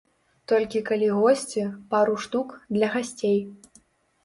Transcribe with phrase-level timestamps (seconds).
[0.51, 3.39] Толькі калі госці, пару штук, для гасцей.